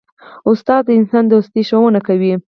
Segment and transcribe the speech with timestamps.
[0.49, 2.33] استاد د انسان دوستي ښوونه کوي.